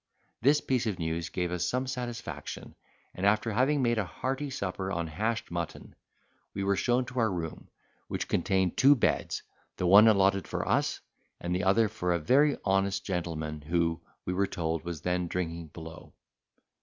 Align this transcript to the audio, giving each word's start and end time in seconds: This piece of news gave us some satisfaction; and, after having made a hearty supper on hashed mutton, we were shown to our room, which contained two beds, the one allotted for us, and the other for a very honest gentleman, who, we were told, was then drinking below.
This 0.41 0.61
piece 0.61 0.87
of 0.87 0.97
news 0.97 1.29
gave 1.29 1.51
us 1.51 1.63
some 1.63 1.85
satisfaction; 1.85 2.73
and, 3.13 3.23
after 3.23 3.51
having 3.51 3.83
made 3.83 3.99
a 3.99 4.03
hearty 4.03 4.49
supper 4.49 4.91
on 4.91 5.05
hashed 5.05 5.51
mutton, 5.51 5.93
we 6.55 6.63
were 6.63 6.75
shown 6.75 7.05
to 7.05 7.19
our 7.19 7.31
room, 7.31 7.69
which 8.07 8.27
contained 8.27 8.75
two 8.77 8.95
beds, 8.95 9.43
the 9.77 9.85
one 9.85 10.07
allotted 10.07 10.47
for 10.47 10.67
us, 10.67 11.01
and 11.39 11.53
the 11.55 11.63
other 11.63 11.87
for 11.87 12.13
a 12.13 12.17
very 12.19 12.57
honest 12.65 13.05
gentleman, 13.05 13.61
who, 13.61 14.01
we 14.25 14.33
were 14.33 14.47
told, 14.47 14.83
was 14.83 15.01
then 15.01 15.27
drinking 15.27 15.67
below. 15.67 16.13